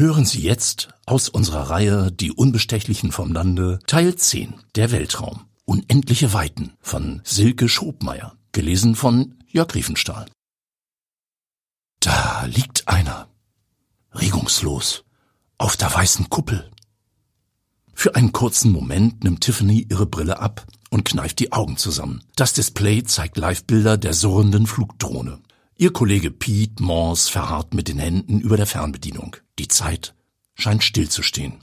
Hören 0.00 0.24
Sie 0.24 0.42
jetzt 0.42 0.90
aus 1.06 1.28
unserer 1.28 1.70
Reihe 1.70 2.12
Die 2.12 2.30
Unbestechlichen 2.30 3.10
vom 3.10 3.32
Lande 3.32 3.80
Teil 3.88 4.14
10 4.14 4.54
Der 4.76 4.92
Weltraum. 4.92 5.46
Unendliche 5.64 6.32
Weiten 6.32 6.74
von 6.80 7.20
Silke 7.24 7.68
Schobmeier. 7.68 8.36
Gelesen 8.52 8.94
von 8.94 9.34
Jörg 9.48 9.74
Riefenstahl. 9.74 10.26
Da 11.98 12.44
liegt 12.44 12.86
einer. 12.86 13.26
Regungslos. 14.14 15.02
Auf 15.58 15.76
der 15.76 15.92
weißen 15.92 16.30
Kuppel. 16.30 16.70
Für 17.92 18.14
einen 18.14 18.30
kurzen 18.30 18.70
Moment 18.70 19.24
nimmt 19.24 19.40
Tiffany 19.40 19.84
ihre 19.90 20.06
Brille 20.06 20.38
ab 20.38 20.64
und 20.90 21.06
kneift 21.06 21.40
die 21.40 21.50
Augen 21.50 21.76
zusammen. 21.76 22.22
Das 22.36 22.52
Display 22.52 23.02
zeigt 23.02 23.36
Livebilder 23.36 23.98
der 23.98 24.12
surrenden 24.12 24.68
Flugdrohne. 24.68 25.40
Ihr 25.80 25.92
Kollege 25.92 26.32
Pete 26.32 26.82
Mons 26.82 27.28
verharrt 27.28 27.72
mit 27.72 27.86
den 27.86 28.00
Händen 28.00 28.40
über 28.40 28.56
der 28.56 28.66
Fernbedienung. 28.66 29.36
Die 29.60 29.68
Zeit 29.68 30.12
scheint 30.54 30.82
stillzustehen. 30.82 31.60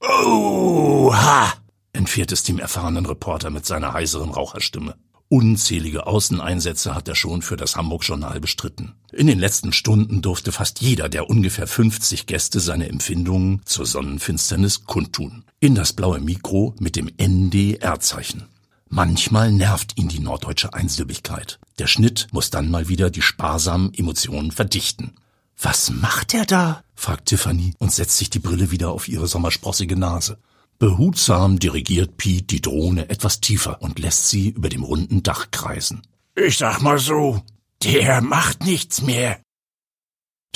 Oha! 0.00 1.52
entfährt 1.92 2.32
es 2.32 2.44
dem 2.44 2.58
erfahrenen 2.58 3.04
Reporter 3.04 3.50
mit 3.50 3.66
seiner 3.66 3.92
heiseren 3.92 4.30
Raucherstimme. 4.30 4.94
Unzählige 5.28 6.06
Außeneinsätze 6.06 6.94
hat 6.94 7.08
er 7.08 7.14
schon 7.14 7.42
für 7.42 7.58
das 7.58 7.76
Hamburg-Journal 7.76 8.40
bestritten. 8.40 8.94
In 9.12 9.26
den 9.26 9.38
letzten 9.38 9.74
Stunden 9.74 10.22
durfte 10.22 10.50
fast 10.50 10.80
jeder 10.80 11.10
der 11.10 11.28
ungefähr 11.28 11.66
50 11.66 12.24
Gäste 12.24 12.58
seine 12.58 12.88
Empfindungen 12.88 13.60
zur 13.66 13.84
Sonnenfinsternis 13.84 14.86
kundtun. 14.86 15.44
In 15.60 15.74
das 15.74 15.92
blaue 15.92 16.20
Mikro 16.20 16.74
mit 16.80 16.96
dem 16.96 17.10
NDR-Zeichen. 17.18 18.46
Manchmal 18.92 19.52
nervt 19.52 19.96
ihn 19.96 20.08
die 20.08 20.18
norddeutsche 20.18 20.74
Einsilbigkeit. 20.74 21.60
Der 21.78 21.86
Schnitt 21.86 22.26
muss 22.32 22.50
dann 22.50 22.72
mal 22.72 22.88
wieder 22.88 23.08
die 23.08 23.22
sparsamen 23.22 23.94
Emotionen 23.94 24.50
verdichten. 24.50 25.14
Was 25.56 25.90
macht 25.90 26.34
er 26.34 26.44
da? 26.44 26.82
fragt 26.96 27.26
Tiffany 27.26 27.72
und 27.78 27.92
setzt 27.92 28.18
sich 28.18 28.30
die 28.30 28.40
Brille 28.40 28.72
wieder 28.72 28.90
auf 28.90 29.06
ihre 29.06 29.28
sommersprossige 29.28 29.96
Nase. 29.96 30.38
Behutsam 30.80 31.60
dirigiert 31.60 32.16
Pete 32.16 32.46
die 32.46 32.60
Drohne 32.60 33.08
etwas 33.10 33.40
tiefer 33.40 33.80
und 33.80 34.00
lässt 34.00 34.28
sie 34.28 34.48
über 34.48 34.68
dem 34.68 34.82
runden 34.82 35.22
Dach 35.22 35.52
kreisen. 35.52 36.02
Ich 36.34 36.58
sag 36.58 36.80
mal 36.82 36.98
so, 36.98 37.42
der 37.84 38.20
macht 38.22 38.64
nichts 38.64 39.02
mehr. 39.02 39.40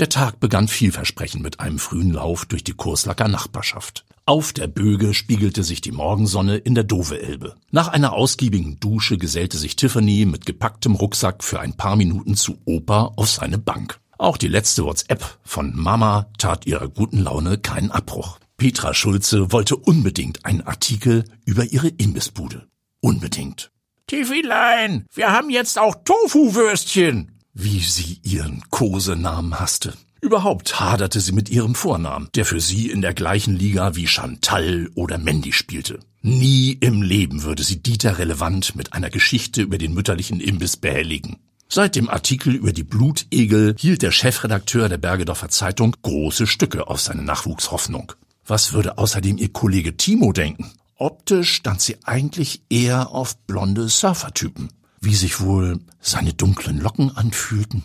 Der 0.01 0.09
Tag 0.09 0.41
begann 0.41 0.67
vielversprechend 0.67 1.45
mit 1.45 1.61
einem 1.61 1.79
frühen 1.79 2.11
Lauf 2.11 2.47
durch 2.47 2.65
die 2.65 2.73
Kurslacker 2.73 3.29
Nachbarschaft. 3.29 4.05
Auf 4.27 4.55
der 4.55 4.69
Böge 4.69 5.13
spiegelte 5.13 5.63
sich 5.63 5.83
die 5.83 5.93
Morgensonne 5.93 6.57
in 6.57 6.75
der 6.75 6.85
Dove-Elbe. 6.85 7.57
Nach 7.71 7.89
einer 7.89 8.15
ausgiebigen 8.15 8.81
Dusche 8.81 9.19
gesellte 9.19 9.59
sich 9.59 9.77
Tiffany 9.77 10.25
mit 10.25 10.47
gepacktem 10.47 10.95
Rucksack 10.95 11.45
für 11.45 11.61
ein 11.61 11.77
paar 11.77 11.97
Minuten 11.97 12.35
zu 12.35 12.57
Opa 12.65 13.13
auf 13.17 13.29
seine 13.29 13.59
Bank. 13.59 14.01
Auch 14.17 14.39
die 14.39 14.49
letzte 14.49 14.85
WhatsApp 14.85 15.39
von 15.43 15.77
Mama 15.77 16.31
tat 16.39 16.65
ihrer 16.65 16.89
guten 16.89 17.19
Laune 17.19 17.59
keinen 17.59 17.91
Abbruch. 17.91 18.39
Petra 18.57 18.95
Schulze 18.95 19.53
wollte 19.53 19.77
unbedingt 19.77 20.47
einen 20.47 20.63
Artikel 20.63 21.25
über 21.45 21.65
ihre 21.65 21.89
Imbissbude. 21.89 22.67
Unbedingt. 23.01 23.73
Tifilein, 24.07 25.05
wir 25.13 25.33
haben 25.33 25.51
jetzt 25.51 25.79
auch 25.79 25.97
Tofu-Würstchen. 26.03 27.43
Wie 27.53 27.81
sie 27.81 28.21
ihren 28.23 28.63
Kosenamen 28.71 29.61
hasste. 29.61 29.93
Überhaupt 30.25 30.81
haderte 30.81 31.21
sie 31.21 31.33
mit 31.33 31.51
ihrem 31.51 31.75
Vornamen, 31.75 32.31
der 32.35 32.47
für 32.47 32.59
sie 32.59 32.89
in 32.89 33.03
der 33.03 33.13
gleichen 33.13 33.57
Liga 33.57 33.95
wie 33.95 34.07
Chantal 34.07 34.89
oder 34.95 35.19
Mandy 35.19 35.53
spielte. 35.53 35.99
Nie 36.23 36.79
im 36.81 37.03
Leben 37.03 37.43
würde 37.43 37.63
sie 37.63 37.83
Dieter 37.83 38.17
relevant 38.17 38.75
mit 38.75 38.95
einer 38.95 39.11
Geschichte 39.11 39.61
über 39.61 39.77
den 39.77 39.93
mütterlichen 39.93 40.41
Imbiss 40.41 40.79
behelligen. 40.79 41.37
Seit 41.69 41.95
dem 41.95 42.09
Artikel 42.09 42.55
über 42.55 42.73
die 42.73 42.85
Blutegel 42.85 43.77
hielt 43.79 44.01
der 44.01 44.13
Chefredakteur 44.13 44.89
der 44.89 44.97
Bergedorfer 44.97 45.51
Zeitung 45.51 45.95
große 46.01 46.47
Stücke 46.47 46.89
auf 46.89 47.03
seine 47.03 47.23
Nachwuchshoffnung. 47.23 48.13
Was 48.47 48.73
würde 48.73 48.97
außerdem 48.97 49.37
ihr 49.37 49.53
Kollege 49.53 49.99
Timo 49.99 50.33
denken? 50.33 50.73
Optisch 50.97 51.53
stand 51.53 51.83
sie 51.83 51.99
eigentlich 52.03 52.63
eher 52.71 53.11
auf 53.11 53.37
blonde 53.47 53.91
Surfertypen. 53.91 54.71
Wie 55.03 55.15
sich 55.15 55.43
wohl 55.43 55.81
seine 56.01 56.33
dunklen 56.33 56.81
Locken 56.81 57.15
anfühlten. 57.15 57.83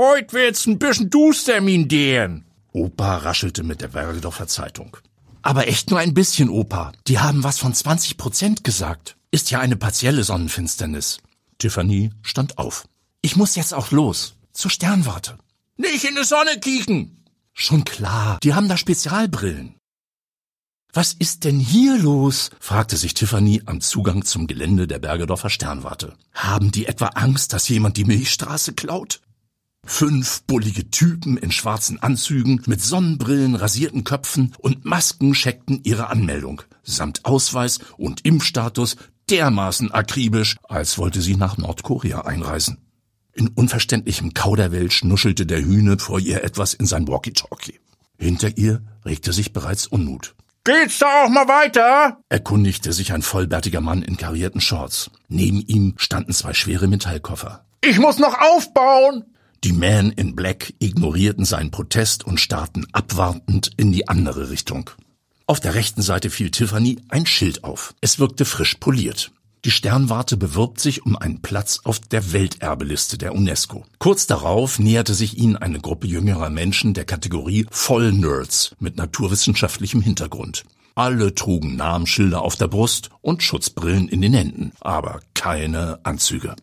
Heut 0.00 0.32
wird's 0.32 0.66
ein 0.66 0.78
bisschen 0.78 1.10
duster, 1.10 1.60
min. 1.60 2.42
Opa 2.72 3.18
raschelte 3.18 3.62
mit 3.62 3.82
der 3.82 3.88
Bergedorfer 3.88 4.46
Zeitung. 4.46 4.96
Aber 5.42 5.68
echt 5.68 5.90
nur 5.90 5.98
ein 5.98 6.14
bisschen, 6.14 6.48
Opa. 6.48 6.92
Die 7.06 7.18
haben 7.18 7.44
was 7.44 7.58
von 7.58 7.74
20 7.74 8.16
Prozent 8.16 8.64
gesagt. 8.64 9.18
Ist 9.30 9.50
ja 9.50 9.60
eine 9.60 9.76
partielle 9.76 10.24
Sonnenfinsternis. 10.24 11.18
Tiffany 11.58 12.12
stand 12.22 12.56
auf. 12.56 12.86
Ich 13.20 13.36
muss 13.36 13.56
jetzt 13.56 13.74
auch 13.74 13.90
los. 13.90 14.36
Zur 14.54 14.70
Sternwarte. 14.70 15.36
Nicht 15.76 16.04
in 16.04 16.16
die 16.16 16.24
Sonne 16.24 16.58
kicken. 16.58 17.22
Schon 17.52 17.84
klar. 17.84 18.38
Die 18.42 18.54
haben 18.54 18.70
da 18.70 18.78
Spezialbrillen. 18.78 19.74
Was 20.94 21.12
ist 21.12 21.44
denn 21.44 21.60
hier 21.60 21.98
los? 21.98 22.48
fragte 22.58 22.96
sich 22.96 23.12
Tiffany 23.12 23.60
am 23.66 23.82
Zugang 23.82 24.24
zum 24.24 24.46
Gelände 24.46 24.86
der 24.86 24.98
Bergedorfer 24.98 25.50
Sternwarte. 25.50 26.16
Haben 26.32 26.70
die 26.70 26.86
etwa 26.86 27.08
Angst, 27.08 27.52
dass 27.52 27.68
jemand 27.68 27.98
die 27.98 28.06
Milchstraße 28.06 28.72
klaut? 28.72 29.20
Fünf 29.84 30.42
bullige 30.44 30.90
Typen 30.90 31.36
in 31.36 31.50
schwarzen 31.50 32.02
Anzügen 32.02 32.62
mit 32.66 32.80
Sonnenbrillen, 32.80 33.54
rasierten 33.54 34.04
Köpfen 34.04 34.54
und 34.58 34.84
Masken 34.84 35.32
checkten 35.32 35.80
ihre 35.84 36.08
Anmeldung 36.08 36.62
samt 36.90 37.24
Ausweis 37.24 37.78
und 37.96 38.24
Impfstatus 38.24 38.96
dermaßen 39.28 39.92
akribisch, 39.92 40.56
als 40.68 40.98
wollte 40.98 41.20
sie 41.20 41.36
nach 41.36 41.56
Nordkorea 41.56 42.22
einreisen. 42.22 42.78
In 43.32 43.48
unverständlichem 43.48 44.34
Kauderwelsch 44.34 45.04
nuschelte 45.04 45.46
der 45.46 45.60
Hühne 45.60 45.98
vor 45.98 46.18
ihr 46.18 46.42
etwas 46.42 46.74
in 46.74 46.86
sein 46.86 47.06
Walkie-Talkie. 47.06 47.78
Hinter 48.18 48.58
ihr 48.58 48.82
regte 49.04 49.32
sich 49.32 49.52
bereits 49.52 49.86
Unmut. 49.86 50.34
Geht's 50.64 50.98
da 50.98 51.24
auch 51.24 51.30
mal 51.30 51.48
weiter? 51.48 52.18
erkundigte 52.28 52.92
sich 52.92 53.12
ein 53.12 53.22
vollbärtiger 53.22 53.80
Mann 53.80 54.02
in 54.02 54.16
karierten 54.16 54.60
Shorts. 54.60 55.10
Neben 55.28 55.60
ihm 55.60 55.94
standen 55.96 56.32
zwei 56.32 56.52
schwere 56.52 56.86
Metallkoffer. 56.86 57.64
Ich 57.82 57.98
muss 57.98 58.18
noch 58.18 58.38
aufbauen. 58.38 59.24
Die 59.62 59.72
Men 59.72 60.10
in 60.12 60.34
Black 60.34 60.72
ignorierten 60.78 61.44
seinen 61.44 61.70
Protest 61.70 62.24
und 62.24 62.40
starrten 62.40 62.86
abwartend 62.92 63.70
in 63.76 63.92
die 63.92 64.08
andere 64.08 64.48
Richtung. 64.48 64.88
Auf 65.46 65.60
der 65.60 65.74
rechten 65.74 66.00
Seite 66.00 66.30
fiel 66.30 66.50
Tiffany 66.50 66.98
ein 67.10 67.26
Schild 67.26 67.62
auf. 67.62 67.94
Es 68.00 68.18
wirkte 68.18 68.46
frisch 68.46 68.76
poliert. 68.76 69.32
Die 69.66 69.70
Sternwarte 69.70 70.38
bewirbt 70.38 70.80
sich 70.80 71.04
um 71.04 71.14
einen 71.14 71.42
Platz 71.42 71.80
auf 71.84 72.00
der 72.00 72.32
Welterbeliste 72.32 73.18
der 73.18 73.34
UNESCO. 73.34 73.84
Kurz 73.98 74.26
darauf 74.26 74.78
näherte 74.78 75.12
sich 75.12 75.36
ihnen 75.36 75.56
eine 75.56 75.80
Gruppe 75.80 76.06
jüngerer 76.06 76.48
Menschen 76.48 76.94
der 76.94 77.04
Kategorie 77.04 77.66
Vollnerds 77.70 78.74
mit 78.78 78.96
naturwissenschaftlichem 78.96 80.00
Hintergrund. 80.00 80.64
Alle 80.94 81.34
trugen 81.34 81.76
Namensschilder 81.76 82.40
auf 82.40 82.56
der 82.56 82.68
Brust 82.68 83.10
und 83.20 83.42
Schutzbrillen 83.42 84.08
in 84.08 84.22
den 84.22 84.32
Händen, 84.32 84.72
aber 84.80 85.20
keine 85.34 86.00
Anzüge. 86.02 86.56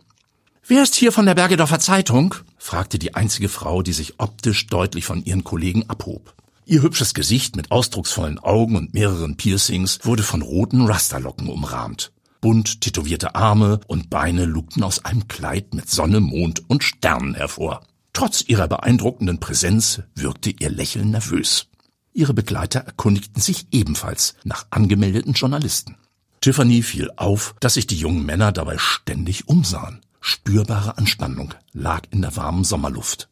Wer 0.70 0.84
ist 0.84 0.96
hier 0.96 1.14
von 1.14 1.26
der 1.26 1.36
Bergedorfer 1.36 1.80
Zeitung? 1.80 2.36
fragte 2.58 3.00
die 3.00 3.16
einzige 3.16 3.48
Frau, 3.48 3.82
die 3.82 3.94
sich 3.94 4.20
optisch 4.20 4.68
deutlich 4.68 5.06
von 5.06 5.24
ihren 5.24 5.46
Kollegen 5.46 5.90
abhob. 5.90 6.36
Ihr 6.66 6.82
hübsches 6.82 7.14
Gesicht 7.14 7.56
mit 7.56 7.72
ausdrucksvollen 7.72 8.38
Augen 8.38 8.76
und 8.76 8.94
mehreren 8.94 9.38
Piercings 9.38 10.00
wurde 10.04 10.24
von 10.24 10.42
roten 10.42 10.82
Rasterlocken 10.86 11.48
umrahmt. 11.48 12.12
Bunt 12.42 12.82
tätowierte 12.82 13.34
Arme 13.34 13.80
und 13.88 14.10
Beine 14.10 14.44
lugten 14.44 14.84
aus 14.84 15.06
einem 15.06 15.30
Kleid 15.30 15.74
mit 15.74 15.90
Sonne, 15.90 16.20
Mond 16.20 16.70
und 16.70 16.84
Sternen 16.84 17.36
hervor. 17.36 17.88
Trotz 18.12 18.44
ihrer 18.46 18.68
beeindruckenden 18.68 19.40
Präsenz 19.40 20.02
wirkte 20.16 20.50
ihr 20.50 20.70
Lächeln 20.70 21.12
nervös. 21.12 21.68
Ihre 22.12 22.34
Begleiter 22.34 22.82
erkundigten 22.82 23.42
sich 23.42 23.68
ebenfalls 23.72 24.36
nach 24.44 24.68
angemeldeten 24.72 25.32
Journalisten. 25.32 25.96
Tiffany 26.42 26.82
fiel 26.82 27.10
auf, 27.16 27.56
dass 27.62 27.76
sich 27.76 27.88
die 27.88 27.98
jungen 27.98 28.26
Männer 28.26 28.52
dabei 28.52 28.78
ständig 28.78 29.48
umsahen. 29.48 30.02
Spürbare 30.30 30.98
Anspannung 30.98 31.54
lag 31.72 32.02
in 32.12 32.22
der 32.22 32.36
warmen 32.36 32.66
Sommerluft. 32.66 33.30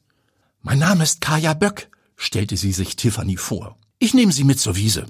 Mein 0.62 0.80
Name 0.80 1.04
ist 1.04 1.20
Kaya 1.20 1.54
Böck, 1.54 1.90
stellte 2.16 2.56
sie 2.56 2.72
sich 2.72 2.96
Tiffany 2.96 3.36
vor. 3.36 3.78
Ich 4.00 4.14
nehme 4.14 4.32
Sie 4.32 4.46
mit 4.46 4.62
zur 4.62 4.78
Wiese. 4.78 5.06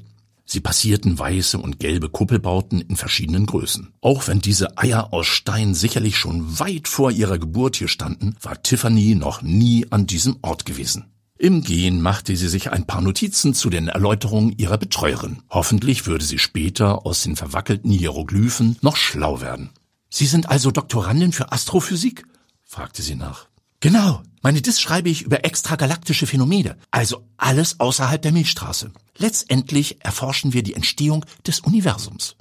Sie 0.46 0.62
passierten 0.62 1.20
weiße 1.20 1.60
und 1.60 1.80
gelbe 1.80 2.10
Kuppelbauten 2.10 2.82
in 2.82 2.96
verschiedenen 2.96 3.46
Größen. 3.46 3.94
Auch 4.02 4.28
wenn 4.28 4.40
diese 4.40 4.80
Eier 4.80 5.14
aus 5.14 5.28
Stein 5.28 5.76
sicherlich 5.76 6.18
schon 6.18 6.58
weit 6.58 6.88
vor 6.88 7.12
ihrer 7.12 7.38
Geburt 7.38 7.76
hier 7.76 7.88
standen, 7.88 8.36
war 8.42 8.64
Tiffany 8.64 9.14
noch 9.14 9.44
nie 9.44 9.86
an 9.92 10.08
diesem 10.08 10.38
Ort 10.42 10.66
gewesen. 10.66 11.06
Im 11.38 11.62
Gehen 11.62 12.02
machte 12.02 12.36
sie 12.36 12.48
sich 12.48 12.72
ein 12.72 12.88
paar 12.88 13.02
Notizen 13.02 13.54
zu 13.54 13.70
den 13.70 13.90
Erläuterungen 13.90 14.58
ihrer 14.58 14.80
Betreuerin. 14.80 15.44
Hoffentlich 15.52 16.08
würde 16.08 16.26
sie 16.26 16.40
später 16.40 17.06
aus 17.06 17.22
den 17.22 17.36
verwackelten 17.36 17.92
Hieroglyphen 17.92 18.76
noch 18.82 18.96
schlau 18.96 19.40
werden. 19.40 19.70
Sie 20.10 20.26
sind 20.26 20.50
also 20.50 20.72
Doktorandin 20.72 21.32
für 21.32 21.52
Astrophysik? 21.52 22.26
fragte 22.64 23.02
sie 23.02 23.16
nach. 23.16 23.48
Genau. 23.80 24.24
Meine 24.42 24.62
Diss 24.62 24.80
schreibe 24.80 25.10
ich 25.10 25.24
über 25.24 25.44
extragalaktische 25.44 26.28
Phänomene, 26.28 26.78
also 26.92 27.28
alles 27.38 27.80
außerhalb 27.80 28.22
der 28.22 28.32
Milchstraße. 28.32 28.92
Letztendlich 29.18 30.04
erforschen 30.04 30.54
wir 30.54 30.64
die 30.64 30.76
Entstehung 30.76 31.26
des 31.48 31.60
Universums. 31.60 32.36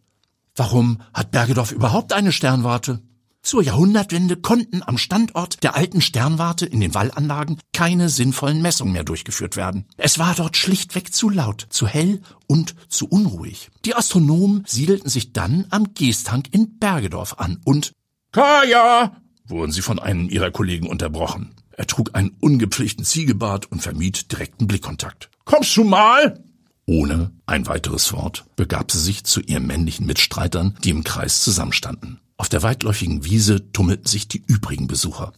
Warum 0.54 1.00
hat 1.12 1.30
Bergedorf 1.30 1.72
überhaupt 1.72 2.12
eine 2.12 2.32
Sternwarte? 2.32 3.02
Zur 3.44 3.62
Jahrhundertwende 3.62 4.36
konnten 4.36 4.82
am 4.82 4.96
Standort 4.96 5.62
der 5.62 5.76
alten 5.76 6.00
Sternwarte 6.00 6.64
in 6.64 6.80
den 6.80 6.94
Wallanlagen 6.94 7.58
keine 7.74 8.08
sinnvollen 8.08 8.62
Messungen 8.62 8.94
mehr 8.94 9.04
durchgeführt 9.04 9.56
werden. 9.56 9.84
Es 9.98 10.18
war 10.18 10.34
dort 10.34 10.56
schlichtweg 10.56 11.12
zu 11.12 11.28
laut, 11.28 11.66
zu 11.68 11.86
hell 11.86 12.22
und 12.46 12.74
zu 12.88 13.06
unruhig. 13.06 13.70
Die 13.84 13.94
Astronomen 13.94 14.64
siedelten 14.66 15.10
sich 15.10 15.34
dann 15.34 15.66
am 15.68 15.92
Geesthang 15.92 16.44
in 16.52 16.78
Bergedorf 16.78 17.34
an 17.38 17.60
und 17.64 17.92
Kaya! 18.32 19.14
wurden 19.46 19.72
sie 19.72 19.82
von 19.82 19.98
einem 19.98 20.30
ihrer 20.30 20.50
Kollegen 20.50 20.88
unterbrochen. 20.88 21.54
Er 21.72 21.86
trug 21.86 22.14
einen 22.14 22.34
ungepflegten 22.40 23.04
Ziegebart 23.04 23.70
und 23.70 23.82
vermied 23.82 24.32
direkten 24.32 24.66
Blickkontakt. 24.66 25.28
Kommst 25.44 25.76
du 25.76 25.84
mal? 25.84 26.42
Ohne 26.86 27.30
ein 27.44 27.66
weiteres 27.66 28.10
Wort 28.14 28.46
begab 28.56 28.90
sie 28.90 29.00
sich 29.00 29.24
zu 29.24 29.42
ihren 29.42 29.66
männlichen 29.66 30.06
Mitstreitern, 30.06 30.78
die 30.82 30.90
im 30.90 31.04
Kreis 31.04 31.44
zusammenstanden. 31.44 32.20
Auf 32.44 32.50
der 32.50 32.62
weitläufigen 32.62 33.24
Wiese 33.24 33.72
tummelten 33.72 34.06
sich 34.06 34.28
die 34.28 34.44
übrigen 34.46 34.86
Besucher. 34.86 35.32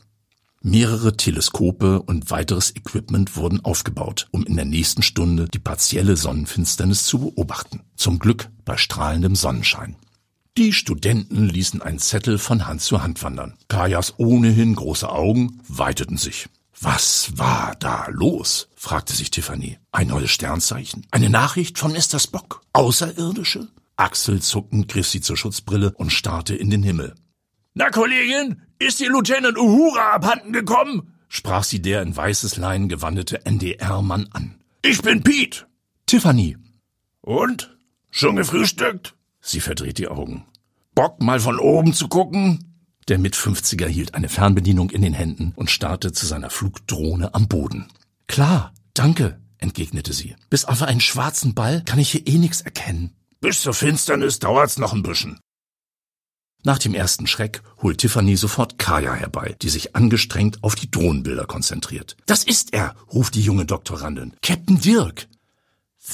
Mehrere 0.60 1.16
Teleskope 1.16 2.02
und 2.02 2.32
weiteres 2.32 2.74
Equipment 2.74 3.36
wurden 3.36 3.64
aufgebaut, 3.64 4.26
um 4.32 4.44
in 4.44 4.56
der 4.56 4.64
nächsten 4.64 5.02
Stunde 5.02 5.46
die 5.46 5.60
partielle 5.60 6.16
Sonnenfinsternis 6.16 7.04
zu 7.06 7.20
beobachten. 7.20 7.82
Zum 7.94 8.18
Glück 8.18 8.50
bei 8.64 8.76
strahlendem 8.76 9.36
Sonnenschein. 9.36 9.94
Die 10.56 10.72
Studenten 10.72 11.48
ließen 11.48 11.80
einen 11.80 12.00
Zettel 12.00 12.38
von 12.38 12.66
Hand 12.66 12.82
zu 12.82 13.00
Hand 13.04 13.22
wandern. 13.22 13.54
Kajas 13.68 14.14
ohnehin 14.16 14.74
große 14.74 15.08
Augen 15.08 15.60
weiteten 15.68 16.16
sich. 16.16 16.48
Was 16.80 17.38
war 17.38 17.76
da 17.78 18.08
los? 18.08 18.66
fragte 18.74 19.14
sich 19.14 19.30
Tiffany. 19.30 19.78
Ein 19.92 20.08
neues 20.08 20.32
Sternzeichen? 20.32 21.06
Eine 21.12 21.30
Nachricht 21.30 21.78
von 21.78 21.92
Mr. 21.92 22.18
Spock? 22.18 22.62
Außerirdische? 22.72 23.68
Achselzuckend 23.96 24.88
griff 24.88 25.08
sie 25.08 25.20
zur 25.20 25.36
Schutzbrille 25.36 25.92
und 25.92 26.10
starrte 26.10 26.54
in 26.54 26.70
den 26.70 26.82
Himmel. 26.82 27.14
Na, 27.74 27.90
Kollegin, 27.90 28.62
ist 28.78 29.00
die 29.00 29.06
Lieutenant 29.06 29.58
Uhura 29.58 30.12
abhanden 30.12 30.52
gekommen? 30.52 31.12
sprach 31.28 31.64
sie 31.64 31.82
der 31.82 32.02
in 32.02 32.16
weißes 32.16 32.56
Leinen 32.56 32.88
gewandete 32.88 33.44
NDR-Mann 33.44 34.28
an. 34.32 34.54
Ich 34.82 35.02
bin 35.02 35.22
Pete. 35.22 35.66
Tiffany. 36.06 36.56
Und? 37.20 37.76
Schon 38.10 38.36
gefrühstückt? 38.36 39.14
Sie 39.40 39.60
verdreht 39.60 39.98
die 39.98 40.08
Augen. 40.08 40.46
Bock, 40.94 41.20
mal 41.20 41.40
von 41.40 41.58
oben 41.58 41.92
zu 41.92 42.08
gucken? 42.08 42.76
Der 43.08 43.18
Mit-50er 43.18 43.86
hielt 43.86 44.14
eine 44.14 44.28
Fernbedienung 44.28 44.90
in 44.90 45.02
den 45.02 45.12
Händen 45.12 45.52
und 45.56 45.70
starrte 45.70 46.12
zu 46.12 46.26
seiner 46.26 46.50
Flugdrohne 46.50 47.34
am 47.34 47.46
Boden. 47.46 47.86
Klar, 48.26 48.72
danke, 48.94 49.40
entgegnete 49.58 50.12
sie. 50.12 50.34
Bis 50.50 50.64
auf 50.64 50.82
einen 50.82 51.00
schwarzen 51.00 51.54
Ball 51.54 51.82
kann 51.84 51.98
ich 51.98 52.10
hier 52.10 52.26
eh 52.26 52.38
nix 52.38 52.62
erkennen. 52.62 53.12
Bis 53.40 53.60
zur 53.60 53.74
Finsternis 53.74 54.38
dauert's 54.38 54.78
noch 54.78 54.92
ein 54.92 55.02
bisschen. 55.02 55.38
Nach 56.64 56.78
dem 56.78 56.94
ersten 56.94 57.26
Schreck 57.26 57.62
holt 57.82 57.98
Tiffany 57.98 58.36
sofort 58.36 58.78
Kaya 58.78 59.14
herbei, 59.14 59.54
die 59.62 59.68
sich 59.68 59.94
angestrengt 59.94 60.64
auf 60.64 60.74
die 60.74 60.90
Drohnenbilder 60.90 61.44
konzentriert. 61.46 62.16
Das 62.26 62.42
ist 62.42 62.72
er, 62.72 62.96
ruft 63.12 63.34
die 63.34 63.42
junge 63.42 63.66
Doktorandin. 63.66 64.34
Captain 64.42 64.80
Dirk. 64.80 65.28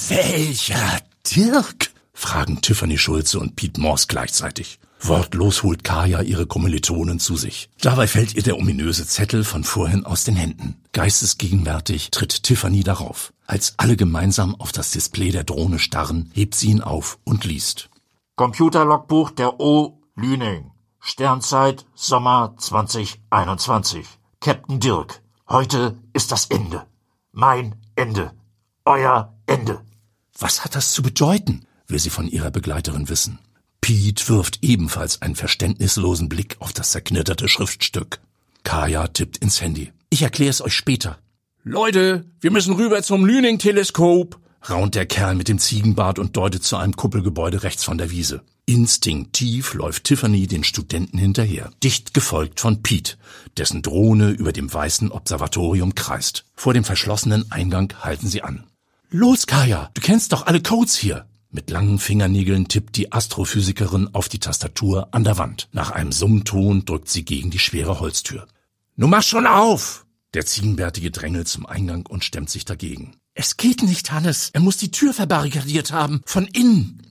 Welcher 0.08 1.00
Dirk? 1.34 1.91
Fragen 2.12 2.60
Tiffany 2.60 2.98
Schulze 2.98 3.38
und 3.38 3.56
Pete 3.56 3.80
Morse 3.80 4.06
gleichzeitig. 4.08 4.78
Wortlos 5.00 5.64
holt 5.64 5.82
Kaya 5.82 6.22
ihre 6.22 6.46
Kommilitonen 6.46 7.18
zu 7.18 7.36
sich. 7.36 7.68
Dabei 7.80 8.06
fällt 8.06 8.34
ihr 8.34 8.42
der 8.42 8.56
ominöse 8.56 9.06
Zettel 9.06 9.42
von 9.42 9.64
vorhin 9.64 10.06
aus 10.06 10.22
den 10.24 10.36
Händen. 10.36 10.76
Geistesgegenwärtig 10.92 12.10
tritt 12.12 12.44
Tiffany 12.44 12.84
darauf. 12.84 13.32
Als 13.46 13.74
alle 13.78 13.96
gemeinsam 13.96 14.54
auf 14.54 14.70
das 14.70 14.92
Display 14.92 15.32
der 15.32 15.44
Drohne 15.44 15.80
starren, 15.80 16.30
hebt 16.34 16.54
sie 16.54 16.68
ihn 16.68 16.80
auf 16.80 17.18
und 17.24 17.44
liest. 17.44 17.90
Computerlogbuch 18.36 19.30
der 19.32 19.60
O. 19.60 19.98
Lüning. 20.14 20.70
Sternzeit 21.00 21.84
Sommer 21.94 22.54
2021. 22.58 24.06
Captain 24.40 24.78
Dirk. 24.78 25.20
Heute 25.48 25.98
ist 26.12 26.30
das 26.30 26.46
Ende. 26.46 26.86
Mein 27.32 27.74
Ende. 27.96 28.32
Euer 28.84 29.36
Ende. 29.46 29.80
Was 30.38 30.64
hat 30.64 30.76
das 30.76 30.92
zu 30.92 31.02
bedeuten? 31.02 31.66
Will 31.92 31.98
sie 31.98 32.10
von 32.10 32.28
ihrer 32.28 32.50
Begleiterin 32.50 33.08
wissen. 33.08 33.38
Pete 33.80 34.28
wirft 34.28 34.58
ebenfalls 34.62 35.22
einen 35.22 35.36
verständnislosen 35.36 36.28
Blick 36.28 36.56
auf 36.58 36.72
das 36.72 36.92
zerknitterte 36.92 37.48
Schriftstück. 37.48 38.20
Kaya 38.64 39.08
tippt 39.08 39.38
ins 39.38 39.60
Handy. 39.60 39.92
Ich 40.08 40.22
erkläre 40.22 40.50
es 40.50 40.62
euch 40.62 40.74
später. 40.74 41.18
Leute, 41.64 42.24
wir 42.40 42.50
müssen 42.50 42.74
rüber 42.74 43.02
zum 43.02 43.24
Lüning-Teleskop, 43.24 44.38
raunt 44.68 44.94
der 44.94 45.06
Kerl 45.06 45.34
mit 45.34 45.48
dem 45.48 45.58
Ziegenbart 45.58 46.18
und 46.18 46.36
deutet 46.36 46.64
zu 46.64 46.76
einem 46.76 46.96
Kuppelgebäude 46.96 47.62
rechts 47.62 47.84
von 47.84 47.98
der 47.98 48.10
Wiese. 48.10 48.42
Instinktiv 48.66 49.74
läuft 49.74 50.04
Tiffany 50.04 50.46
den 50.46 50.64
Studenten 50.64 51.18
hinterher, 51.18 51.70
dicht 51.82 52.14
gefolgt 52.14 52.60
von 52.60 52.82
Pete, 52.82 53.16
dessen 53.58 53.82
Drohne 53.82 54.30
über 54.30 54.52
dem 54.52 54.72
weißen 54.72 55.10
Observatorium 55.10 55.94
kreist. 55.94 56.44
Vor 56.54 56.72
dem 56.72 56.84
verschlossenen 56.84 57.50
Eingang 57.50 57.92
halten 58.00 58.28
sie 58.28 58.42
an. 58.42 58.64
Los, 59.10 59.46
Kaya, 59.46 59.90
du 59.94 60.00
kennst 60.00 60.32
doch 60.32 60.46
alle 60.46 60.62
Codes 60.62 60.96
hier. 60.96 61.26
Mit 61.54 61.68
langen 61.68 61.98
Fingernägeln 61.98 62.66
tippt 62.66 62.96
die 62.96 63.12
Astrophysikerin 63.12 64.08
auf 64.14 64.30
die 64.30 64.38
Tastatur 64.38 65.08
an 65.12 65.22
der 65.22 65.36
Wand. 65.36 65.68
Nach 65.72 65.90
einem 65.90 66.10
Summton 66.10 66.86
drückt 66.86 67.10
sie 67.10 67.26
gegen 67.26 67.50
die 67.50 67.58
schwere 67.58 68.00
Holztür. 68.00 68.46
Nun 68.96 69.10
mach 69.10 69.22
schon 69.22 69.46
auf! 69.46 70.06
Der 70.32 70.46
Ziegenbärtige 70.46 71.10
drängelt 71.10 71.48
zum 71.48 71.66
Eingang 71.66 72.06
und 72.06 72.24
stemmt 72.24 72.48
sich 72.48 72.64
dagegen. 72.64 73.16
Es 73.34 73.58
geht 73.58 73.82
nicht, 73.82 74.12
Hannes. 74.12 74.48
Er 74.54 74.60
muss 74.60 74.78
die 74.78 74.90
Tür 74.90 75.12
verbarrikadiert 75.12 75.92
haben. 75.92 76.22
Von 76.24 76.46
innen. 76.46 77.02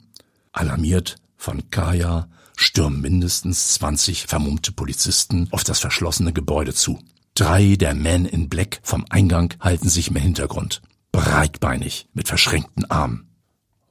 Alarmiert 0.51 1.17
von 1.37 1.69
Kaya 1.69 2.27
stürmen 2.57 2.99
mindestens 2.99 3.75
20 3.75 4.25
vermummte 4.25 4.71
Polizisten 4.71 5.49
auf 5.51 5.63
das 5.63 5.77
verschlossene 5.77 6.33
Gebäude 6.33 6.73
zu. 6.73 6.97
Drei 7.35 7.75
der 7.75 7.93
Men 7.93 8.25
in 8.25 8.49
Black 8.49 8.79
vom 8.81 9.05
Eingang 9.09 9.53
halten 9.59 9.87
sich 9.87 10.07
im 10.07 10.15
Hintergrund. 10.15 10.81
Breitbeinig, 11.11 12.07
mit 12.13 12.27
verschränkten 12.27 12.89
Armen. 12.89 13.30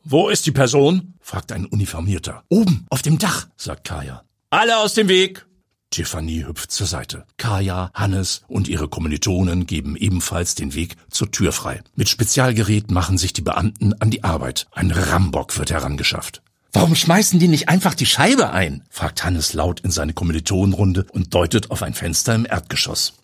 Wo 0.02 0.28
ist 0.30 0.46
die 0.46 0.52
Person? 0.52 1.14
fragt 1.20 1.52
ein 1.52 1.66
Uniformierter. 1.66 2.42
Oben, 2.48 2.86
auf 2.88 3.02
dem 3.02 3.18
Dach, 3.18 3.48
sagt 3.56 3.84
Kaya. 3.84 4.24
Alle 4.48 4.78
aus 4.78 4.94
dem 4.94 5.08
Weg! 5.08 5.46
Tiffany 5.90 6.44
hüpft 6.46 6.70
zur 6.70 6.86
Seite. 6.86 7.26
Kaya, 7.36 7.90
Hannes 7.94 8.42
und 8.48 8.68
ihre 8.68 8.88
Kommilitonen 8.88 9.66
geben 9.66 9.96
ebenfalls 9.96 10.54
den 10.54 10.74
Weg 10.74 10.96
zur 11.10 11.30
Tür 11.30 11.52
frei. 11.52 11.82
Mit 11.96 12.08
Spezialgerät 12.08 12.90
machen 12.90 13.18
sich 13.18 13.32
die 13.32 13.42
Beamten 13.42 13.92
an 14.00 14.10
die 14.10 14.24
Arbeit. 14.24 14.68
Ein 14.70 14.90
Rambock 14.90 15.58
wird 15.58 15.70
herangeschafft. 15.70 16.42
Warum 16.72 16.94
schmeißen 16.94 17.38
die 17.38 17.48
nicht 17.48 17.68
einfach 17.68 17.94
die 17.94 18.06
Scheibe 18.06 18.52
ein? 18.52 18.84
fragt 18.88 19.24
Hannes 19.24 19.52
laut 19.52 19.80
in 19.80 19.90
seine 19.90 20.14
Kommilitonenrunde 20.14 21.06
und 21.12 21.34
deutet 21.34 21.70
auf 21.70 21.82
ein 21.82 21.94
Fenster 21.94 22.34
im 22.34 22.46
Erdgeschoss. 22.46 23.14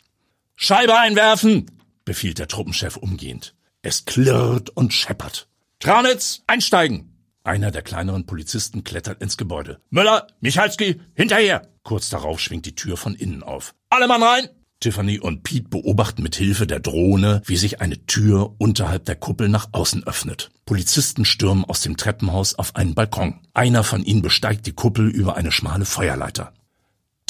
Scheibe 0.56 0.98
einwerfen! 0.98 1.70
befiehlt 2.04 2.38
der 2.38 2.48
Truppenchef 2.48 2.96
umgehend. 2.96 3.54
Es 3.82 4.04
klirrt 4.04 4.70
und 4.70 4.92
scheppert. 4.92 5.48
Tranitz, 5.78 6.42
einsteigen! 6.46 7.12
Einer 7.44 7.70
der 7.70 7.82
kleineren 7.82 8.26
Polizisten 8.26 8.82
klettert 8.82 9.20
ins 9.22 9.36
Gebäude. 9.36 9.80
Müller, 9.90 10.26
Michalski, 10.40 11.00
hinterher! 11.14 11.68
Kurz 11.82 12.08
darauf 12.08 12.40
schwingt 12.40 12.66
die 12.66 12.74
Tür 12.74 12.96
von 12.96 13.14
innen 13.14 13.42
auf. 13.42 13.74
Alle 13.90 14.08
Mann 14.08 14.22
rein! 14.22 14.48
Tiffany 14.80 15.20
und 15.20 15.42
Pete 15.42 15.68
beobachten 15.68 16.22
mit 16.22 16.34
Hilfe 16.36 16.66
der 16.66 16.80
Drohne, 16.80 17.42
wie 17.44 17.56
sich 17.56 17.80
eine 17.80 18.04
Tür 18.06 18.54
unterhalb 18.58 19.04
der 19.04 19.16
Kuppel 19.16 19.48
nach 19.48 19.68
außen 19.72 20.06
öffnet. 20.06 20.50
Polizisten 20.64 21.24
stürmen 21.24 21.64
aus 21.64 21.82
dem 21.82 21.96
Treppenhaus 21.96 22.54
auf 22.54 22.74
einen 22.74 22.94
Balkon. 22.94 23.40
Einer 23.54 23.84
von 23.84 24.02
ihnen 24.02 24.22
besteigt 24.22 24.66
die 24.66 24.72
Kuppel 24.72 25.08
über 25.08 25.36
eine 25.36 25.52
schmale 25.52 25.84
Feuerleiter. 25.84 26.52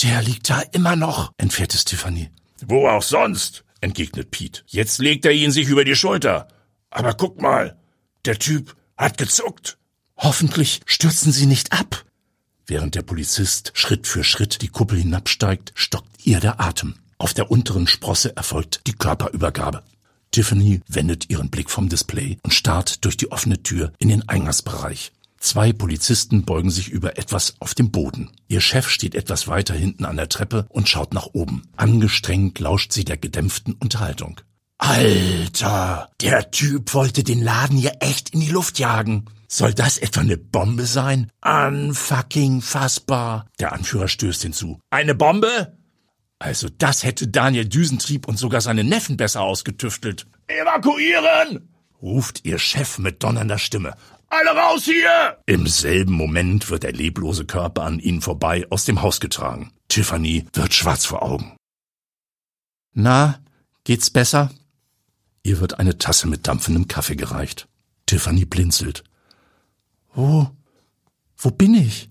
Der 0.02 0.22
liegt 0.22 0.50
da 0.50 0.60
immer 0.72 0.96
noch, 0.96 1.32
entfährt 1.36 1.74
es 1.74 1.84
Tiffany. 1.84 2.30
Wo 2.66 2.88
auch 2.88 3.02
sonst, 3.02 3.64
entgegnet 3.80 4.30
Pete. 4.30 4.62
Jetzt 4.66 4.98
legt 4.98 5.24
er 5.24 5.32
ihn 5.32 5.52
sich 5.52 5.68
über 5.68 5.84
die 5.84 5.96
Schulter. 5.96 6.48
Aber 6.90 7.14
guck 7.14 7.40
mal, 7.40 7.76
der 8.26 8.38
Typ 8.38 8.76
hat 8.96 9.18
gezuckt. 9.18 9.78
Hoffentlich 10.16 10.80
stürzen 10.86 11.32
Sie 11.32 11.46
nicht 11.46 11.72
ab. 11.72 12.04
Während 12.66 12.94
der 12.94 13.02
Polizist 13.02 13.72
Schritt 13.74 14.06
für 14.06 14.24
Schritt 14.24 14.62
die 14.62 14.68
Kuppel 14.68 14.98
hinabsteigt, 14.98 15.72
stockt 15.74 16.26
ihr 16.26 16.40
der 16.40 16.60
Atem. 16.60 16.96
Auf 17.18 17.32
der 17.32 17.50
unteren 17.50 17.86
Sprosse 17.86 18.36
erfolgt 18.36 18.86
die 18.86 18.92
Körperübergabe. 18.92 19.82
Tiffany 20.32 20.80
wendet 20.88 21.30
ihren 21.30 21.50
Blick 21.50 21.70
vom 21.70 21.88
Display 21.88 22.38
und 22.42 22.52
starrt 22.52 23.04
durch 23.04 23.16
die 23.16 23.30
offene 23.30 23.62
Tür 23.62 23.92
in 23.98 24.08
den 24.08 24.28
Eingangsbereich. 24.28 25.12
Zwei 25.38 25.72
Polizisten 25.72 26.44
beugen 26.44 26.70
sich 26.70 26.88
über 26.88 27.18
etwas 27.18 27.54
auf 27.60 27.74
dem 27.74 27.90
Boden. 27.90 28.32
Ihr 28.48 28.60
Chef 28.60 28.88
steht 28.88 29.14
etwas 29.14 29.46
weiter 29.46 29.74
hinten 29.74 30.04
an 30.04 30.16
der 30.16 30.28
Treppe 30.28 30.66
und 30.70 30.88
schaut 30.88 31.14
nach 31.14 31.28
oben. 31.34 31.62
Angestrengt 31.76 32.58
lauscht 32.58 32.92
sie 32.92 33.04
der 33.04 33.16
gedämpften 33.16 33.74
Unterhaltung. 33.74 34.40
Alter, 34.88 36.10
der 36.20 36.52
Typ 36.52 36.94
wollte 36.94 37.24
den 37.24 37.42
Laden 37.42 37.76
hier 37.76 37.94
echt 37.98 38.30
in 38.30 38.38
die 38.40 38.50
Luft 38.50 38.78
jagen. 38.78 39.24
Soll 39.48 39.74
das 39.74 39.98
etwa 39.98 40.20
eine 40.20 40.36
Bombe 40.36 40.86
sein? 40.86 41.32
Unfucking 41.44 42.62
fassbar. 42.62 43.46
Der 43.58 43.72
Anführer 43.72 44.06
stößt 44.06 44.42
hinzu. 44.42 44.78
Eine 44.90 45.16
Bombe? 45.16 45.76
Also 46.38 46.68
das 46.68 47.02
hätte 47.02 47.26
Daniel 47.26 47.68
Düsentrieb 47.68 48.28
und 48.28 48.38
sogar 48.38 48.60
seine 48.60 48.84
Neffen 48.84 49.16
besser 49.16 49.40
ausgetüftelt. 49.40 50.28
Evakuieren! 50.46 51.68
ruft 52.00 52.44
ihr 52.44 52.60
Chef 52.60 52.98
mit 52.98 53.24
donnernder 53.24 53.58
Stimme. 53.58 53.96
Alle 54.28 54.50
raus 54.50 54.84
hier! 54.84 55.38
Im 55.46 55.66
selben 55.66 56.12
Moment 56.12 56.70
wird 56.70 56.84
der 56.84 56.92
leblose 56.92 57.44
Körper 57.44 57.82
an 57.82 57.98
ihnen 57.98 58.20
vorbei 58.20 58.64
aus 58.70 58.84
dem 58.84 59.02
Haus 59.02 59.18
getragen. 59.18 59.72
Tiffany 59.88 60.46
wird 60.52 60.74
schwarz 60.74 61.06
vor 61.06 61.24
Augen. 61.24 61.56
Na, 62.94 63.40
geht's 63.82 64.10
besser? 64.10 64.52
Ihr 65.46 65.60
wird 65.60 65.78
eine 65.78 65.96
Tasse 65.96 66.26
mit 66.26 66.48
dampfendem 66.48 66.88
Kaffee 66.88 67.14
gereicht. 67.14 67.68
Tiffany 68.06 68.44
blinzelt. 68.44 69.04
Wo, 70.12 70.50
wo 71.36 71.50
bin 71.52 71.74
ich? 71.74 72.10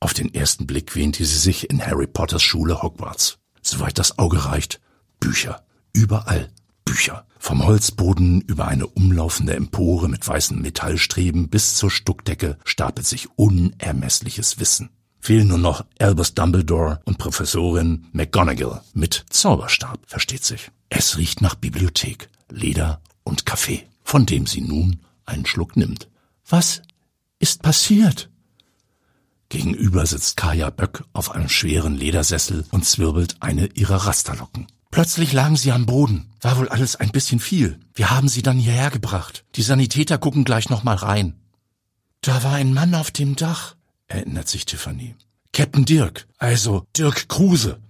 Auf 0.00 0.14
den 0.14 0.32
ersten 0.32 0.66
Blick 0.66 0.96
wähnte 0.96 1.22
sie 1.26 1.36
sich 1.36 1.68
in 1.68 1.84
Harry 1.84 2.06
Potters 2.06 2.42
Schule 2.42 2.80
Hogwarts. 2.80 3.36
Soweit 3.60 3.98
das 3.98 4.18
Auge 4.18 4.46
reicht. 4.46 4.80
Bücher. 5.20 5.62
Überall. 5.92 6.48
Bücher. 6.86 7.26
Vom 7.38 7.66
Holzboden 7.66 8.40
über 8.40 8.66
eine 8.66 8.86
umlaufende 8.86 9.54
Empore 9.54 10.08
mit 10.08 10.26
weißen 10.26 10.58
Metallstreben 10.58 11.50
bis 11.50 11.74
zur 11.74 11.90
Stuckdecke 11.90 12.56
stapelt 12.64 13.06
sich 13.06 13.28
unermessliches 13.36 14.58
Wissen. 14.58 14.88
Fehlen 15.18 15.48
nur 15.48 15.58
noch 15.58 15.84
Albus 15.98 16.32
Dumbledore 16.32 17.02
und 17.04 17.18
Professorin 17.18 18.06
McGonagall 18.12 18.80
mit 18.94 19.26
Zauberstab, 19.28 20.00
versteht 20.06 20.44
sich. 20.44 20.70
Es 20.88 21.18
riecht 21.18 21.42
nach 21.42 21.56
Bibliothek, 21.56 22.29
Leder 22.50 23.00
und 23.24 23.46
Kaffee, 23.46 23.86
von 24.02 24.26
dem 24.26 24.46
sie 24.46 24.60
nun 24.60 25.00
einen 25.24 25.46
Schluck 25.46 25.76
nimmt. 25.76 26.08
Was 26.48 26.82
ist 27.38 27.62
passiert? 27.62 28.30
Gegenüber 29.48 30.06
sitzt 30.06 30.36
Kaya 30.36 30.70
Böck 30.70 31.04
auf 31.12 31.32
einem 31.32 31.48
schweren 31.48 31.96
Ledersessel 31.96 32.64
und 32.70 32.84
zwirbelt 32.84 33.36
eine 33.40 33.66
ihrer 33.74 34.06
Rasterlocken. 34.06 34.68
Plötzlich 34.90 35.32
lagen 35.32 35.56
sie 35.56 35.72
am 35.72 35.86
Boden. 35.86 36.30
War 36.40 36.58
wohl 36.58 36.68
alles 36.68 36.96
ein 36.96 37.10
bisschen 37.10 37.40
viel. 37.40 37.78
Wir 37.94 38.10
haben 38.10 38.28
sie 38.28 38.42
dann 38.42 38.58
hierher 38.58 38.90
gebracht. 38.90 39.44
Die 39.54 39.62
Sanitäter 39.62 40.18
gucken 40.18 40.44
gleich 40.44 40.68
noch 40.68 40.82
mal 40.82 40.96
rein. 40.96 41.34
Da 42.22 42.42
war 42.42 42.54
ein 42.54 42.74
Mann 42.74 42.94
auf 42.94 43.10
dem 43.10 43.34
Dach, 43.36 43.76
erinnert 44.06 44.48
sich 44.48 44.66
Tiffany. 44.66 45.14
Captain 45.52 45.84
Dirk, 45.84 46.26
also 46.38 46.86
Dirk 46.96 47.28
Kruse. 47.28 47.80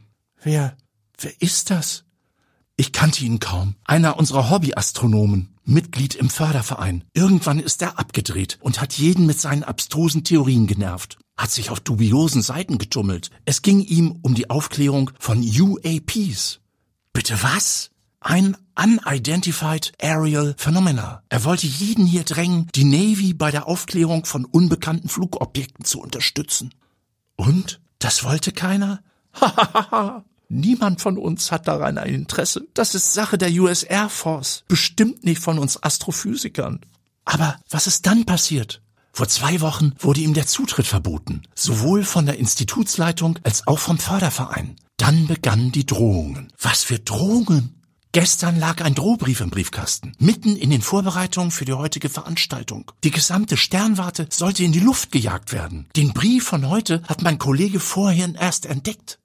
Wer, 0.43 0.77
wer 1.19 1.43
ist 1.43 1.71
das? 1.71 2.05
Ich 2.81 2.93
kannte 2.93 3.27
ihn 3.27 3.41
kaum. 3.41 3.75
Einer 3.85 4.17
unserer 4.17 4.49
Hobbyastronomen, 4.49 5.55
Mitglied 5.67 6.15
im 6.15 6.31
Förderverein. 6.31 7.05
Irgendwann 7.13 7.61
ist 7.61 7.83
er 7.83 7.99
abgedreht 7.99 8.57
und 8.63 8.81
hat 8.81 8.95
jeden 8.95 9.27
mit 9.27 9.39
seinen 9.39 9.65
abstrusen 9.65 10.25
Theorien 10.25 10.67
genervt. 10.67 11.19
Hat 11.37 11.51
sich 11.51 11.69
auf 11.69 11.81
dubiosen 11.81 12.41
Seiten 12.41 12.79
getummelt. 12.79 13.31
Es 13.45 13.61
ging 13.61 13.81
ihm 13.81 14.19
um 14.23 14.35
die 14.35 14.49
Aufklärung 14.49 15.11
von 15.19 15.43
UAPs. 15.43 16.61
Bitte 17.13 17.43
was? 17.43 17.91
Ein 18.21 18.57
Unidentified 18.75 19.93
Aerial 20.01 20.55
Phenomena. 20.57 21.23
Er 21.29 21.45
wollte 21.45 21.67
jeden 21.67 22.07
hier 22.07 22.25
drängen, 22.25 22.69
die 22.75 22.85
Navy 22.85 23.35
bei 23.35 23.51
der 23.51 23.69
Aufklärung 23.69 24.25
von 24.25 24.47
unbekannten 24.47 25.11
Flugobjekten 25.11 25.85
zu 25.85 26.01
unterstützen. 26.01 26.73
Und? 27.37 27.83
Das 27.99 28.25
wollte 28.25 28.53
keiner? 28.53 29.03
Hahaha. 29.35 30.25
Niemand 30.53 31.01
von 31.01 31.17
uns 31.17 31.53
hat 31.53 31.69
daran 31.69 31.97
ein 31.97 32.13
Interesse. 32.13 32.67
Das 32.75 32.97
ist 32.97 33.15
Sache 33.15 33.39
der 33.39 33.53
US 33.53 33.85
Air 33.85 34.09
Force. 34.09 34.65
Bestimmt 34.67 35.25
nicht 35.25 35.41
von 35.41 35.61
uns 35.61 35.81
Astrophysikern. 35.81 36.81
Aber 37.25 37.61
was 37.71 37.87
ist 37.87 38.05
dann 38.07 38.27
passiert? 38.27 38.83
Vor 39.13 39.29
zwei 39.29 39.61
Wochen 39.61 39.93
wurde 40.01 40.21
ihm 40.21 40.35
der 40.35 40.49
Zutritt 40.49 40.89
verboten, 40.89 41.43
sowohl 41.55 42.03
von 42.03 42.27
der 42.27 42.39
Institutsleitung 42.39 43.39
als 43.45 43.69
auch 43.69 43.79
vom 43.79 43.99
Förderverein. 43.99 44.75
Dann 44.97 45.29
begannen 45.29 45.71
die 45.71 45.87
Drohungen. 45.87 46.53
Was 46.61 46.83
für 46.83 46.99
Drohungen? 46.99 47.81
Gestern 48.11 48.59
lag 48.59 48.83
ein 48.83 48.97
Drohbrief 48.97 49.41
im 49.41 49.51
Briefkasten, 49.51 50.15
mitten 50.19 50.57
in 50.57 50.71
den 50.71 50.83
Vorbereitungen 50.83 51.53
für 51.53 51.65
die 51.65 51.75
heutige 51.75 52.09
Veranstaltung. 52.09 52.91
Die 53.05 53.13
gesamte 53.13 53.57
Sternwarte 53.57 54.27
sollte 54.31 54.65
in 54.65 54.73
die 54.73 54.81
Luft 54.81 55.13
gejagt 55.13 55.53
werden. 55.53 55.87
Den 55.95 56.13
Brief 56.13 56.43
von 56.43 56.69
heute 56.69 57.05
hat 57.07 57.23
mein 57.23 57.39
Kollege 57.39 57.79
vorhin 57.79 58.35
erst 58.35 58.67
entdeckt. 58.67 59.20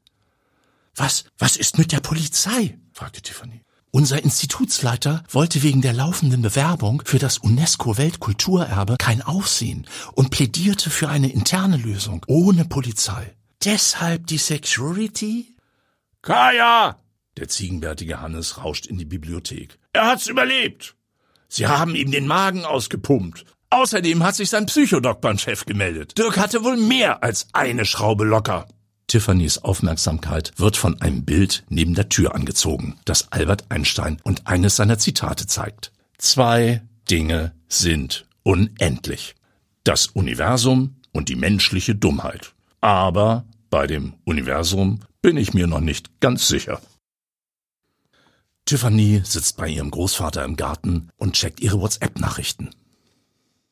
Was, 0.96 1.26
was 1.38 1.58
ist 1.58 1.78
mit 1.78 1.92
der 1.92 2.00
Polizei? 2.00 2.78
fragte 2.94 3.22
Tiffany. 3.22 3.62
Unser 3.92 4.24
Institutsleiter 4.24 5.24
wollte 5.30 5.64
wegen 5.64 5.82
der 5.82 5.94
laufenden 5.94 6.42
Bewerbung 6.42 7.02
für 7.06 7.20
das 7.20 7.38
UNESCO-Weltkulturerbe 7.38 8.96
kein 8.98 9.22
Aufsehen 9.22 9.88
und 10.14 10.32
plädierte 10.32 10.90
für 10.90 11.10
eine 11.10 11.32
interne 11.32 11.78
Lösung 11.78 12.22
ohne 12.28 12.66
Polizei. 12.66 13.36
Deshalb 13.64 14.28
die 14.28 14.38
Security? 14.38 15.56
Kaya! 16.22 17.00
Der 17.38 17.48
ziegenbärtige 17.48 18.22
Hannes 18.22 18.64
rauscht 18.64 18.86
in 18.86 18.98
die 18.98 19.06
Bibliothek. 19.06 19.80
Er 19.94 20.08
hat's 20.08 20.28
überlebt. 20.28 20.96
Sie 21.48 21.68
haben 21.68 21.96
ihm 21.96 22.12
den 22.12 22.28
Magen 22.28 22.66
ausgepumpt. 22.66 23.46
Außerdem 23.70 24.24
hat 24.24 24.36
sich 24.36 24.50
sein 24.50 24.66
Psychodoc 24.68 25.20
beim 25.22 25.38
Chef 25.38 25.66
gemeldet. 25.66 26.18
Dirk 26.18 26.38
hatte 26.38 26.64
wohl 26.64 26.78
mehr 26.78 27.24
als 27.24 27.48
eine 27.54 27.86
Schraube 27.86 28.24
locker. 28.24 28.68
Tiffany's 29.08 29.60
Aufmerksamkeit 29.60 30.52
wird 30.58 30.78
von 30.78 31.02
einem 31.02 31.26
Bild 31.26 31.64
neben 31.70 31.94
der 31.94 32.10
Tür 32.10 32.36
angezogen, 32.36 32.98
das 33.06 33.32
Albert 33.32 33.66
Einstein 33.70 34.20
und 34.24 34.48
eines 34.48 34.76
seiner 34.76 34.98
Zitate 34.98 35.48
zeigt. 35.48 35.92
Zwei 36.18 36.82
Dinge 37.10 37.54
sind 37.68 38.26
unendlich. 38.44 39.36
Das 39.84 40.08
Universum 40.08 40.96
und 41.12 41.30
die 41.30 41.36
menschliche 41.36 41.96
Dummheit. 41.96 42.54
Aber 42.82 43.46
bei 43.70 43.88
dem 43.88 44.14
Universum 44.26 45.02
bin 45.22 45.38
ich 45.38 45.54
mir 45.54 45.68
noch 45.68 45.82
nicht 45.82 46.20
ganz 46.20 46.48
sicher. 46.48 46.82
Tiffany 48.66 49.22
sitzt 49.24 49.58
bei 49.58 49.68
ihrem 49.68 49.92
Großvater 49.92 50.44
im 50.44 50.56
Garten 50.56 51.10
und 51.18 51.34
checkt 51.34 51.60
ihre 51.60 51.80
WhatsApp-Nachrichten. 51.80 52.72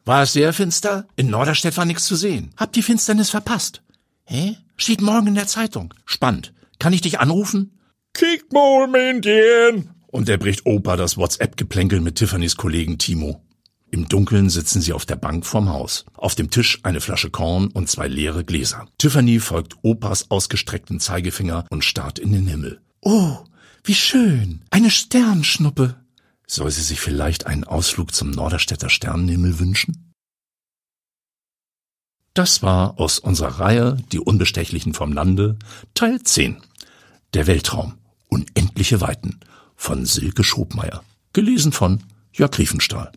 War 0.06 0.24
es 0.24 0.34
sehr 0.34 0.54
finster? 0.54 1.08
In 1.16 1.30
Norderstedt 1.30 1.78
war 1.78 1.86
nichts 1.86 2.06
zu 2.06 2.16
sehen. 2.16 2.54
Hab 2.58 2.74
die 2.74 2.84
Finsternis 2.84 3.30
verpasst. 3.30 3.82
Hä? 4.26 4.58
Steht 4.76 5.02
morgen 5.02 5.28
in 5.28 5.36
der 5.36 5.48
Zeitung. 5.48 5.94
Spannend. 6.06 6.54
Kann 6.80 6.94
ich 6.94 7.02
dich 7.02 7.20
anrufen? 7.20 7.80
Kick 8.14 8.52
mal, 8.52 8.88
Männchen! 8.88 9.90
Unterbricht 10.08 10.66
Opa 10.66 10.96
das 10.96 11.18
WhatsApp-Geplänkel 11.18 12.00
mit 12.00 12.16
Tiffany's 12.16 12.56
Kollegen 12.56 12.98
Timo. 12.98 13.42
Im 13.90 14.08
Dunkeln 14.10 14.50
sitzen 14.50 14.82
sie 14.82 14.94
auf 14.94 15.06
der 15.06 15.16
Bank 15.16 15.46
vorm 15.46 15.70
Haus. 15.70 16.06
Auf 16.16 16.36
dem 16.36 16.50
Tisch 16.50 16.80
eine 16.84 17.00
Flasche 17.00 17.30
Korn 17.30 17.68
und 17.68 17.90
zwei 17.90 18.08
leere 18.08 18.44
Gläser. 18.44 18.88
Tiffany 18.98 19.40
folgt 19.40 19.76
Opas 19.84 20.32
ausgestreckten 20.32 21.00
Zeigefinger 21.00 21.66
und 21.70 21.84
starrt 21.84 22.20
in 22.20 22.34
den 22.34 22.48
Himmel. 22.48 22.82
Oh, 23.02 23.38
wie 23.84 23.96
schön. 23.96 24.62
Eine 24.72 24.90
Sternschnuppe. 24.90 25.96
Soll 26.48 26.72
sie 26.72 26.82
sich 26.82 27.00
vielleicht 27.00 27.46
einen 27.46 27.64
Ausflug 27.64 28.14
zum 28.14 28.32
Norderstädter 28.32 28.90
Sternenhimmel 28.90 29.60
wünschen? 29.60 30.13
Das 32.34 32.64
war 32.64 33.00
aus 33.00 33.20
unserer 33.20 33.60
Reihe 33.60 33.98
Die 34.12 34.20
Unbestechlichen 34.20 34.96
vom 34.96 35.14
Lande, 35.14 35.56
Teil 35.94 36.22
10. 36.24 36.58
Der 37.36 37.46
Weltraum. 37.46 37.94
Unendliche 38.28 39.02
Weiten 39.02 39.40
von 39.76 40.08
Silke 40.08 40.44
Schobmeier. 40.44 41.04
Gelesen 41.34 41.72
von 41.72 42.02
Jörg 42.32 42.58
Riefenstahl. 42.58 43.12